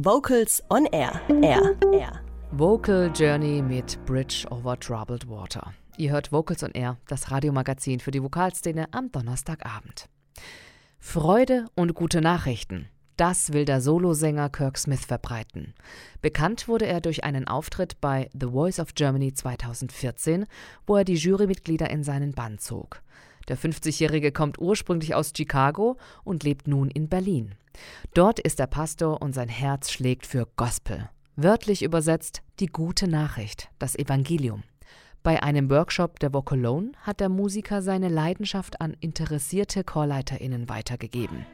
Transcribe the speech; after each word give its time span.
Vocals 0.00 0.62
on 0.70 0.86
Air. 0.92 1.20
Air. 1.42 1.76
Air. 1.92 2.20
Vocal 2.52 3.10
Journey 3.12 3.60
mit 3.60 3.98
Bridge 4.06 4.46
over 4.48 4.78
Troubled 4.78 5.28
Water. 5.28 5.74
Ihr 5.96 6.12
hört 6.12 6.30
Vocals 6.30 6.62
on 6.62 6.70
Air, 6.70 6.98
das 7.08 7.32
Radiomagazin 7.32 7.98
für 7.98 8.12
die 8.12 8.22
Vokalszene 8.22 8.86
am 8.92 9.10
Donnerstagabend. 9.10 10.08
Freude 11.00 11.66
und 11.74 11.94
gute 11.94 12.20
Nachrichten. 12.20 12.86
Das 13.16 13.52
will 13.52 13.64
der 13.64 13.80
Solosänger 13.80 14.50
Kirk 14.50 14.78
Smith 14.78 15.04
verbreiten. 15.04 15.74
Bekannt 16.22 16.68
wurde 16.68 16.86
er 16.86 17.00
durch 17.00 17.24
einen 17.24 17.48
Auftritt 17.48 18.00
bei 18.00 18.30
The 18.40 18.50
Voice 18.50 18.78
of 18.78 18.94
Germany 18.94 19.34
2014, 19.34 20.46
wo 20.86 20.94
er 20.94 21.02
die 21.02 21.16
Jurymitglieder 21.16 21.90
in 21.90 22.04
seinen 22.04 22.34
Bann 22.34 22.58
zog. 22.58 23.02
Der 23.48 23.58
50-Jährige 23.58 24.32
kommt 24.32 24.58
ursprünglich 24.58 25.14
aus 25.14 25.32
Chicago 25.36 25.96
und 26.24 26.44
lebt 26.44 26.68
nun 26.68 26.90
in 26.90 27.08
Berlin. 27.08 27.54
Dort 28.14 28.38
ist 28.40 28.60
er 28.60 28.66
Pastor 28.66 29.22
und 29.22 29.34
sein 29.34 29.48
Herz 29.48 29.90
schlägt 29.90 30.26
für 30.26 30.46
Gospel. 30.56 31.08
Wörtlich 31.36 31.82
übersetzt 31.82 32.42
die 32.60 32.66
gute 32.66 33.08
Nachricht, 33.08 33.70
das 33.78 33.94
Evangelium. 33.96 34.64
Bei 35.22 35.42
einem 35.42 35.68
Workshop 35.70 36.20
der 36.20 36.32
Vocalone 36.32 36.92
hat 37.02 37.20
der 37.20 37.28
Musiker 37.28 37.82
seine 37.82 38.08
Leidenschaft 38.08 38.80
an 38.80 38.96
interessierte 39.00 39.84
ChorleiterInnen 39.84 40.68
weitergegeben. 40.68 41.44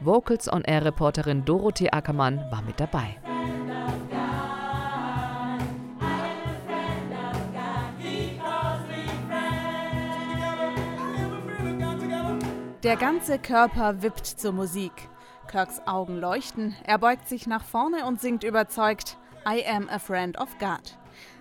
Vocals 0.00 0.52
on 0.52 0.62
Air 0.62 0.84
Reporterin 0.84 1.44
Dorothee 1.44 1.90
Ackermann 1.90 2.38
war 2.50 2.62
mit 2.62 2.78
dabei. 2.78 3.16
Der 12.82 12.96
ganze 12.96 13.38
Körper 13.38 14.02
wippt 14.02 14.26
zur 14.26 14.52
Musik. 14.52 14.92
Kirks 15.50 15.80
Augen 15.86 16.18
leuchten, 16.18 16.76
er 16.84 16.98
beugt 16.98 17.26
sich 17.26 17.46
nach 17.46 17.64
vorne 17.64 18.04
und 18.04 18.20
singt 18.20 18.44
überzeugt 18.44 19.16
I 19.48 19.64
am 19.66 19.88
a 19.88 19.98
friend 19.98 20.38
of 20.38 20.58
God. 20.58 20.98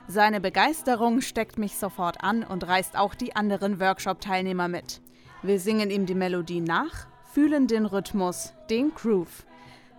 Seine 0.08 0.40
Begeisterung 0.40 1.20
steckt 1.20 1.58
mich 1.58 1.76
sofort 1.78 2.24
an 2.24 2.44
und 2.44 2.66
reißt 2.66 2.98
auch 2.98 3.16
die 3.16 3.36
anderen 3.36 3.82
Workshop-Teilnehmer 3.82 4.70
mit. 4.70 5.02
Wir 5.44 5.60
singen 5.60 5.92
ihm 5.92 6.06
die 6.06 6.16
Melodie 6.16 6.62
nach, 6.62 7.08
fühlen 7.34 7.68
den 7.68 7.86
Rhythmus, 7.86 8.54
den 8.70 8.94
Groove. 8.96 9.46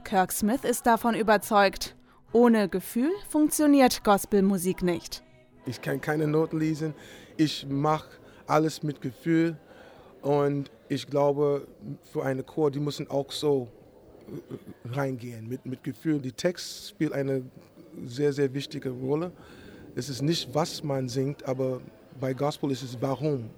Kirk 0.04 0.32
Smith 0.32 0.64
ist 0.64 0.86
davon 0.86 1.14
überzeugt, 1.14 1.96
ohne 2.32 2.68
Gefühl 2.68 3.12
funktioniert 3.28 4.04
Gospelmusik 4.04 4.82
nicht. 4.82 5.22
Ich 5.66 5.82
kann 5.82 6.00
keine 6.00 6.28
Noten 6.28 6.58
lesen, 6.58 6.94
ich 7.36 7.66
mache 7.68 8.08
alles 8.46 8.82
mit 8.82 9.02
Gefühl 9.02 9.58
und 10.22 10.70
ich 10.88 11.06
glaube, 11.06 11.66
für 12.12 12.24
eine 12.24 12.42
Chor, 12.42 12.70
die 12.70 12.80
müssen 12.80 13.08
auch 13.10 13.30
so 13.32 13.68
äh, 14.28 14.94
reingehen, 14.94 15.48
mit, 15.48 15.64
mit 15.66 15.82
Gefühl. 15.82 16.20
Die 16.20 16.32
Text 16.32 16.90
spielt 16.90 17.12
eine 17.12 17.42
sehr, 18.04 18.32
sehr 18.32 18.52
wichtige 18.52 18.90
Rolle. 18.90 19.32
Es 19.94 20.08
ist 20.08 20.22
nicht, 20.22 20.54
was 20.54 20.82
man 20.82 21.08
singt, 21.08 21.44
aber 21.44 21.80
bei 22.20 22.34
Gospel 22.34 22.70
ist 22.70 22.82
es 22.82 23.00
warum. 23.00 23.50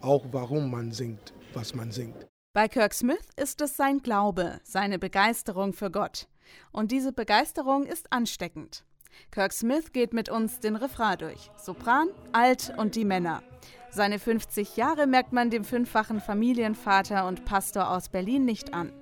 Auch 0.00 0.24
warum 0.32 0.70
man 0.70 0.92
singt, 0.92 1.32
was 1.54 1.74
man 1.74 1.90
singt. 1.90 2.26
Bei 2.52 2.68
Kirk 2.68 2.94
Smith 2.94 3.28
ist 3.36 3.60
es 3.60 3.76
sein 3.76 3.98
Glaube, 3.98 4.60
seine 4.62 4.98
Begeisterung 4.98 5.72
für 5.72 5.90
Gott. 5.90 6.28
Und 6.72 6.92
diese 6.92 7.12
Begeisterung 7.12 7.84
ist 7.86 8.12
ansteckend. 8.12 8.84
Kirk 9.30 9.52
Smith 9.52 9.92
geht 9.92 10.12
mit 10.12 10.28
uns 10.28 10.60
den 10.60 10.76
Refrain 10.76 11.18
durch. 11.18 11.50
Sopran, 11.56 12.08
Alt 12.32 12.72
und 12.76 12.94
die 12.94 13.04
Männer. 13.04 13.42
Seine 13.90 14.18
50 14.18 14.76
Jahre 14.76 15.06
merkt 15.06 15.32
man 15.32 15.50
dem 15.50 15.64
fünffachen 15.64 16.20
Familienvater 16.20 17.26
und 17.26 17.44
Pastor 17.44 17.90
aus 17.90 18.08
Berlin 18.08 18.44
nicht 18.44 18.74
an. 18.74 18.92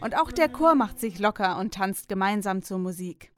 Und 0.00 0.16
auch 0.16 0.30
der 0.30 0.48
Chor 0.48 0.74
macht 0.74 1.00
sich 1.00 1.18
locker 1.18 1.58
und 1.58 1.74
tanzt 1.74 2.08
gemeinsam 2.08 2.62
zur 2.62 2.78
Musik. 2.78 3.32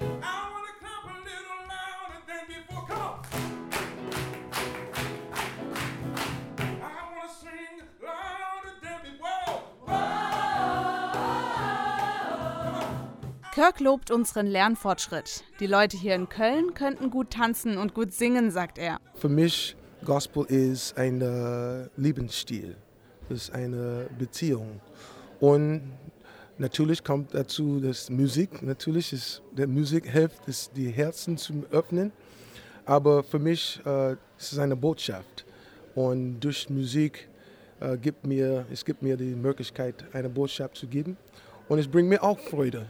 Kirk 13.53 13.81
lobt 13.81 14.13
unseren 14.13 14.47
Lernfortschritt. 14.47 15.43
Die 15.59 15.67
Leute 15.67 15.97
hier 15.97 16.15
in 16.15 16.29
Köln 16.29 16.73
könnten 16.73 17.11
gut 17.11 17.31
tanzen 17.31 17.79
und 17.79 17.95
gut 17.95 18.13
singen, 18.13 18.53
sagt 18.53 18.79
er. 18.79 19.01
Für 19.17 19.29
mich 19.29 19.75
Gospel 20.05 20.45
ist 20.45 20.97
ein 20.97 21.21
Lebensstil, 21.97 22.77
ist 23.29 23.53
eine 23.53 24.09
Beziehung. 24.17 24.81
Und 25.41 25.83
natürlich 26.59 27.03
kommt 27.03 27.35
dazu, 27.35 27.81
dass 27.81 28.09
Musik, 28.09 28.63
natürlich 28.63 29.13
ist 29.13 29.43
der 29.51 29.67
Musik 29.67 30.07
hilft, 30.07 30.47
es 30.47 30.71
die 30.71 30.91
Herzen 30.91 31.37
zu 31.37 31.65
öffnen. 31.73 32.13
Aber 32.85 33.25
für 33.25 33.41
mich 33.41 33.81
äh, 33.85 34.13
ist 34.39 34.53
es 34.53 34.59
eine 34.59 34.77
Botschaft. 34.77 35.45
Und 35.97 36.39
durch 36.39 36.71
Musik 36.71 37.29
äh, 37.81 37.97
gibt 37.97 38.25
mir, 38.25 38.65
es 38.73 38.85
gibt 38.85 39.03
mir 39.03 39.17
die 39.17 39.35
Möglichkeit, 39.35 40.05
eine 40.13 40.29
Botschaft 40.29 40.77
zu 40.77 40.87
geben. 40.87 41.17
Und 41.71 41.79
es 41.79 41.87
bringt 41.87 42.09
mir 42.09 42.25
auch 42.25 42.41
Freude, 42.41 42.89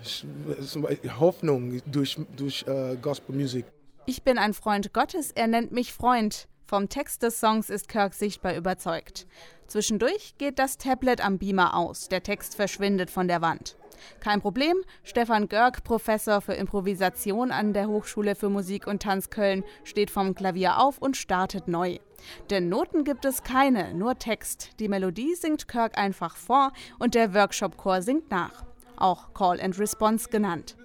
Hoffnung 1.19 1.83
durch, 1.85 2.19
durch 2.35 2.65
äh, 2.67 2.97
Gospelmusik. 2.97 3.67
Ich 4.07 4.23
bin 4.23 4.39
ein 4.39 4.55
Freund 4.55 4.95
Gottes, 4.95 5.33
er 5.33 5.49
nennt 5.49 5.71
mich 5.71 5.93
Freund. 5.93 6.49
Vom 6.65 6.89
Text 6.89 7.23
des 7.23 7.39
Songs 7.39 7.69
ist 7.69 7.89
Kirk 7.89 8.15
sichtbar 8.15 8.57
überzeugt. 8.57 9.27
Zwischendurch 9.67 10.35
geht 10.39 10.59
das 10.59 10.79
Tablet 10.79 11.23
am 11.23 11.37
Beamer 11.37 11.77
aus, 11.77 12.09
der 12.09 12.23
Text 12.23 12.55
verschwindet 12.55 13.11
von 13.11 13.29
der 13.29 13.43
Wand. 13.43 13.77
Kein 14.21 14.41
Problem, 14.41 14.79
Stefan 15.03 15.49
Görg, 15.49 15.85
Professor 15.85 16.41
für 16.41 16.55
Improvisation 16.55 17.53
an 17.53 17.75
der 17.75 17.87
Hochschule 17.87 18.35
für 18.35 18.49
Musik 18.49 18.87
und 18.87 19.03
Tanz 19.03 19.29
Köln, 19.29 19.63
steht 19.85 20.11
vom 20.11 20.35
Klavier 20.35 20.79
auf 20.79 20.97
und 20.97 21.19
startet 21.19 21.69
neu. 21.69 21.99
Denn 22.49 22.71
Noten 22.71 23.05
gibt 23.05 23.27
es 23.27 23.43
keine, 23.43 23.93
nur 23.93 24.19
Text. 24.19 24.71
Die 24.81 24.89
Melodie 24.89 25.35
singt 25.35 25.69
Kirk 25.69 25.99
einfach 25.99 26.37
vor 26.37 26.73
und 26.99 27.15
der 27.15 27.35
Workshop-Chor 27.35 28.01
singt 28.01 28.31
nach 28.31 28.70
auch 29.01 29.35
Call 29.35 29.61
and 29.61 29.79
Response 29.79 30.29
genannt. 30.29 30.77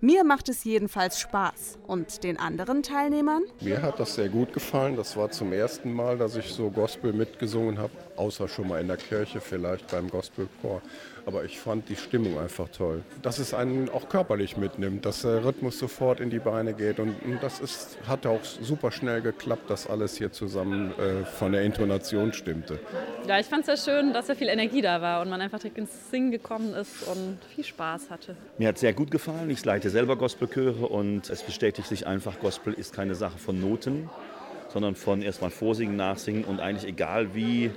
Mir 0.00 0.24
macht 0.24 0.48
es 0.48 0.64
jedenfalls 0.64 1.20
Spaß. 1.20 1.78
Und 1.86 2.24
den 2.24 2.38
anderen 2.38 2.82
Teilnehmern? 2.82 3.42
Mir 3.60 3.82
hat 3.82 4.00
das 4.00 4.14
sehr 4.14 4.28
gut 4.28 4.52
gefallen. 4.52 4.96
Das 4.96 5.16
war 5.16 5.30
zum 5.30 5.52
ersten 5.52 5.92
Mal, 5.92 6.18
dass 6.18 6.36
ich 6.36 6.52
so 6.52 6.70
Gospel 6.70 7.12
mitgesungen 7.12 7.78
habe, 7.78 7.92
außer 8.16 8.48
schon 8.48 8.68
mal 8.68 8.80
in 8.80 8.88
der 8.88 8.96
Kirche 8.96 9.40
vielleicht 9.40 9.90
beim 9.90 10.08
Gospelchor. 10.08 10.82
Aber 11.26 11.44
ich 11.44 11.58
fand 11.58 11.88
die 11.88 11.96
Stimmung 11.96 12.38
einfach 12.38 12.68
toll. 12.68 13.02
Dass 13.22 13.38
es 13.38 13.54
einen 13.54 13.88
auch 13.88 14.08
körperlich 14.08 14.56
mitnimmt, 14.56 15.04
dass 15.04 15.22
der 15.22 15.44
Rhythmus 15.44 15.78
sofort 15.78 16.20
in 16.20 16.30
die 16.30 16.38
Beine 16.38 16.74
geht. 16.74 16.98
Und, 16.98 17.16
das 17.40 17.60
ist, 17.60 17.98
hat 18.06 18.26
auch 18.26 18.42
super 18.42 18.90
schnell 18.90 19.20
geklappt, 19.20 19.70
dass 19.70 19.86
alles 19.86 20.16
hier 20.16 20.32
zusammen 20.32 20.92
äh, 20.98 21.24
von 21.24 21.52
der 21.52 21.62
Intonation 21.62 22.32
stimmte. 22.32 22.80
Ja, 23.26 23.38
ich 23.38 23.46
fand 23.46 23.68
es 23.68 23.84
sehr 23.84 23.94
schön, 23.94 24.12
dass 24.12 24.26
sehr 24.26 24.36
viel 24.36 24.48
Energie 24.48 24.80
da 24.80 25.00
war 25.00 25.22
und 25.22 25.28
man 25.28 25.40
einfach 25.40 25.58
direkt 25.58 25.78
ins 25.78 26.10
Singen 26.10 26.30
gekommen 26.30 26.74
ist 26.74 27.06
und 27.06 27.38
viel 27.54 27.64
Spaß 27.64 28.10
hatte. 28.10 28.36
Mir 28.58 28.68
hat 28.68 28.76
es 28.76 28.80
sehr 28.80 28.92
gut 28.92 29.10
gefallen. 29.10 29.50
Ich 29.50 29.64
leite 29.64 29.90
selber 29.90 30.16
Gospelchöre 30.16 30.86
und 30.86 31.30
es 31.30 31.42
bestätigt 31.42 31.88
sich 31.88 32.06
einfach, 32.06 32.40
Gospel 32.40 32.72
ist 32.72 32.94
keine 32.94 33.14
Sache 33.14 33.38
von 33.38 33.60
Noten, 33.60 34.08
sondern 34.68 34.94
von 34.94 35.22
erstmal 35.22 35.50
Vorsingen, 35.50 35.96
Nachsingen 35.96 36.44
und 36.44 36.60
eigentlich 36.60 36.88
egal 36.88 37.34
wie 37.34 37.70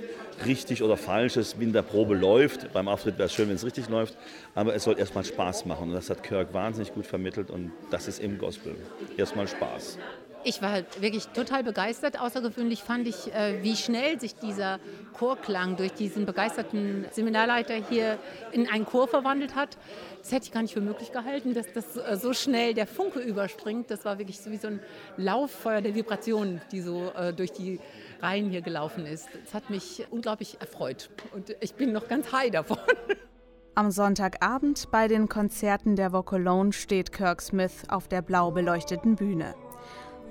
richtig 0.44 0.82
oder 0.82 0.96
falsch 0.96 1.36
es 1.36 1.54
in 1.58 1.72
der 1.72 1.82
Probe 1.82 2.14
läuft. 2.14 2.72
Beim 2.72 2.88
Auftritt 2.88 3.18
wäre 3.18 3.26
es 3.26 3.34
schön, 3.34 3.48
wenn 3.48 3.56
es 3.56 3.64
richtig 3.64 3.88
läuft, 3.88 4.16
aber 4.54 4.74
es 4.74 4.84
soll 4.84 4.98
erstmal 4.98 5.24
Spaß 5.24 5.66
machen 5.66 5.88
und 5.88 5.94
das 5.94 6.10
hat 6.10 6.22
Kirk 6.22 6.52
wahnsinnig 6.52 6.92
gut 6.94 7.06
vermittelt 7.06 7.50
und 7.50 7.72
das 7.90 8.08
ist 8.08 8.20
im 8.20 8.38
Gospel. 8.38 8.76
Erstmal 9.16 9.48
Spaß. 9.48 9.98
Ich 10.44 10.60
war 10.60 10.72
halt 10.72 11.00
wirklich 11.00 11.28
total 11.28 11.62
begeistert. 11.62 12.20
Außergewöhnlich 12.20 12.82
fand 12.82 13.06
ich, 13.06 13.32
äh, 13.32 13.62
wie 13.62 13.76
schnell 13.76 14.18
sich 14.18 14.34
dieser 14.34 14.80
Chorklang 15.12 15.76
durch 15.76 15.92
diesen 15.92 16.26
begeisterten 16.26 17.06
Seminarleiter 17.12 17.74
hier 17.74 18.18
in 18.50 18.68
einen 18.68 18.84
Chor 18.84 19.06
verwandelt 19.06 19.54
hat. 19.54 19.78
Das 20.20 20.32
hätte 20.32 20.46
ich 20.46 20.52
gar 20.52 20.62
nicht 20.62 20.74
für 20.74 20.80
möglich 20.80 21.12
gehalten, 21.12 21.54
dass 21.54 21.72
das 21.72 21.96
äh, 21.96 22.16
so 22.16 22.32
schnell 22.32 22.74
der 22.74 22.88
Funke 22.88 23.20
überspringt. 23.20 23.90
Das 23.90 24.04
war 24.04 24.18
wirklich 24.18 24.40
so 24.40 24.50
wie 24.50 24.56
so 24.56 24.66
ein 24.66 24.80
Lauffeuer 25.16 25.80
der 25.80 25.94
Vibrationen, 25.94 26.60
die 26.72 26.80
so 26.80 27.12
äh, 27.16 27.32
durch 27.32 27.52
die 27.52 27.78
Reihen 28.20 28.50
hier 28.50 28.62
gelaufen 28.62 29.06
ist. 29.06 29.28
Das 29.44 29.54
hat 29.54 29.70
mich 29.70 30.04
unglaublich 30.10 30.56
erfreut 30.60 31.10
und 31.34 31.54
ich 31.60 31.74
bin 31.74 31.92
noch 31.92 32.08
ganz 32.08 32.32
high 32.32 32.50
davon. 32.50 32.78
Am 33.74 33.90
Sonntagabend 33.90 34.90
bei 34.90 35.08
den 35.08 35.28
Konzerten 35.28 35.96
der 35.96 36.12
Vocalone 36.12 36.72
steht 36.72 37.10
Kirk 37.10 37.40
Smith 37.40 37.84
auf 37.88 38.06
der 38.06 38.20
blau 38.20 38.50
beleuchteten 38.50 39.16
Bühne. 39.16 39.54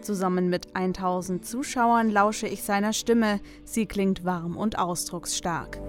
Zusammen 0.01 0.49
mit 0.49 0.75
1000 0.75 1.45
Zuschauern 1.45 2.09
lausche 2.09 2.47
ich 2.47 2.63
seiner 2.63 2.93
Stimme. 2.93 3.39
Sie 3.63 3.85
klingt 3.85 4.25
warm 4.25 4.57
und 4.57 4.79
ausdrucksstark. 4.79 5.79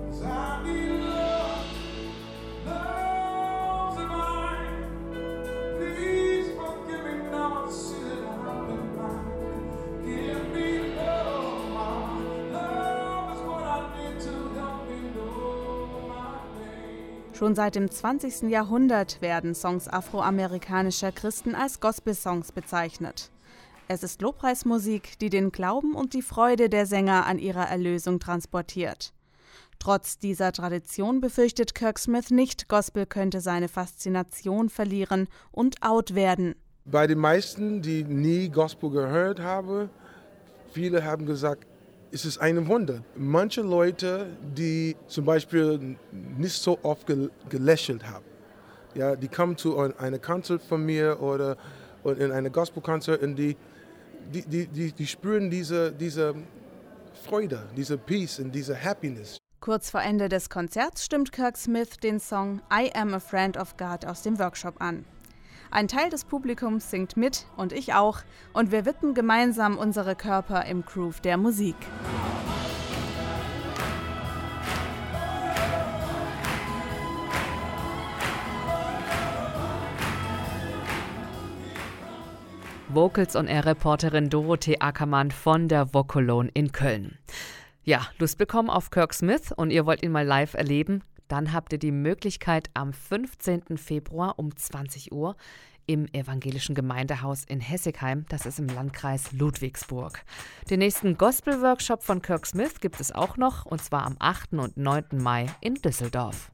Schon 17.43 17.57
seit 17.57 17.75
dem 17.75 17.91
20. 17.91 18.51
Jahrhundert 18.51 19.21
werden 19.21 19.57
Songs 19.57 19.89
afroamerikanischer 19.89 21.11
Christen 21.11 21.57
als 21.57 21.81
Gospel-Songs 21.81 22.53
bezeichnet. 22.53 23.33
Es 23.93 24.03
ist 24.03 24.23
Lobpreismusik, 24.23 25.19
die 25.19 25.29
den 25.29 25.53
Glauben 25.53 25.95
und 25.95 26.15
die 26.15 26.23
Freude 26.23 26.71
der 26.71 26.87
Sänger 26.87 27.27
an 27.27 27.39
ihrer 27.39 27.69
Erlösung 27.69 28.21
transportiert. 28.21 29.13
Trotz 29.79 30.17
dieser 30.19 30.51
Tradition 30.53 31.21
befürchtet 31.21 31.75
Kirk 31.75 31.99
Smith 31.99 32.31
nicht, 32.31 32.69
Gospel 32.69 33.05
könnte 33.05 33.43
seine 33.43 33.69
Faszination 33.69 34.71
verlieren 34.71 35.29
und 35.51 35.83
out 35.83 36.15
werden. 36.15 36.55
Bei 36.87 37.07
den 37.07 37.19
meisten, 37.19 37.83
die 37.83 38.03
nie 38.03 38.49
Gospel 38.49 38.89
gehört 38.89 39.41
haben, 39.41 39.91
viele 40.73 41.05
haben 41.05 41.27
gesagt, 41.27 41.67
es 42.13 42.25
ist 42.25 42.39
ein 42.39 42.67
Wunder. 42.69 43.05
Manche 43.15 43.61
Leute, 43.61 44.27
die 44.57 44.97
zum 45.07 45.27
Beispiel 45.27 45.99
nicht 46.39 46.55
so 46.55 46.79
oft 46.83 47.07
gelächelt 47.51 48.09
haben, 48.11 48.25
ja, 48.95 49.17
die 49.17 49.29
kommen 49.29 49.59
zu 49.59 49.79
einem 49.79 50.23
Konzert 50.23 50.63
von 50.63 50.83
mir 50.83 51.21
oder 51.21 51.59
in 52.05 52.33
einem 52.33 52.51
Gospelkonzert 52.51 53.23
und 53.23 53.37
die, 53.37 53.55
die, 54.33 54.43
die, 54.43 54.67
die, 54.67 54.93
die 54.93 55.07
spüren 55.07 55.51
diese, 55.51 55.93
diese 55.93 56.35
Freude, 57.25 57.63
diese 57.77 57.99
Peace 57.99 58.39
und 58.39 58.53
diese 58.53 58.77
Happiness. 58.83 59.39
Kurz 59.61 59.91
vor 59.91 60.03
Ende 60.03 60.29
des 60.29 60.51
Konzerts 60.51 61.05
stimmt 61.05 61.31
Kirk 61.31 61.57
Smith 61.57 61.97
den 62.03 62.19
Song 62.19 62.61
I 62.73 62.91
Am 62.95 63.15
a 63.15 63.21
Friend 63.21 63.57
of 63.57 63.77
God 63.77 64.05
aus 64.05 64.23
dem 64.23 64.39
Workshop 64.39 64.81
an. 64.81 65.05
Ein 65.71 65.89
Teil 65.89 66.11
des 66.11 66.25
Publikums 66.25 66.91
singt 66.91 67.17
mit 67.17 67.47
und 67.57 67.73
ich 67.73 67.95
auch 67.95 68.19
und 68.53 68.73
wir 68.73 68.85
widmen 68.85 69.15
gemeinsam 69.15 69.79
unsere 69.79 70.17
Körper 70.17 70.67
im 70.67 70.85
Groove 70.85 71.21
der 71.21 71.37
Musik. 71.37 71.77
Vocals 82.95 83.37
on 83.37 83.47
Air 83.47 83.65
Reporterin 83.65 84.29
Dorothee 84.29 84.79
Ackermann 84.79 85.31
von 85.31 85.67
der 85.67 85.95
Vocolone 85.95 86.51
in 86.53 86.73
Köln. 86.73 87.17
Ja, 87.85 88.07
Lust 88.19 88.37
bekommen 88.37 88.69
auf 88.69 88.91
Kirk 88.91 89.15
Smith 89.15 89.51
und 89.51 89.71
ihr 89.71 89.87
wollt 89.87 90.03
ihn 90.03 90.13
mal 90.13 90.27
live 90.27 90.53
erleben? 90.53 91.03
Dann 91.27 91.55
habt 91.55 91.73
ihr 91.73 91.79
die 91.79 91.91
Möglichkeit 91.91 92.69
am 92.75 92.93
15. 92.93 93.79
Februar 93.79 94.39
um 94.39 94.55
20 94.55 95.11
Uhr 95.11 95.37
im 95.87 96.07
evangelischen 96.13 96.75
Gemeindehaus 96.75 97.45
in 97.45 97.61
Hessigheim, 97.61 98.27
das 98.29 98.45
ist 98.45 98.59
im 98.59 98.67
Landkreis 98.67 99.33
Ludwigsburg. 99.33 100.23
Den 100.69 100.81
nächsten 100.81 101.17
Gospel-Workshop 101.17 102.03
von 102.03 102.21
Kirk 102.21 102.47
Smith 102.47 102.81
gibt 102.81 103.01
es 103.01 103.11
auch 103.11 103.39
noch, 103.39 103.65
und 103.65 103.83
zwar 103.83 104.05
am 104.05 104.17
8. 104.19 104.53
und 104.53 104.77
9. 104.77 105.05
Mai 105.13 105.47
in 105.63 105.77
Düsseldorf. 105.77 106.53